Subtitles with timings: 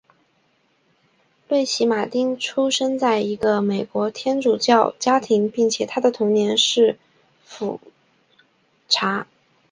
[1.47, 6.97] 瑞奇马汀出生在一个罗马天主教的家庭并且在他的童年是位
[7.45, 7.79] 辅
[8.87, 9.25] 祭。